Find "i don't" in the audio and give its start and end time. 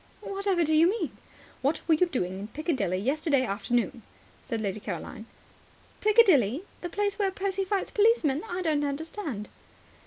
8.49-8.83